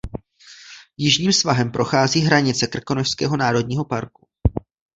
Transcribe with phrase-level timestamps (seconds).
[0.97, 4.27] Jižním svahem prochází hranice Krkonošského národního parku.